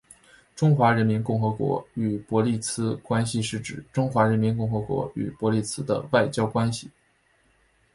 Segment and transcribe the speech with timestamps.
[0.55, 6.89] 中华人民共和国与伯利兹关系是指中华人民共和国与伯利兹的外交关系。